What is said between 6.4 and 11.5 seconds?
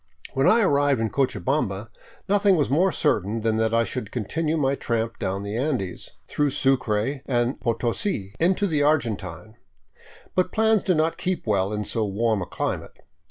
Sucre and Potosi, into the Argentine. But plans do not keep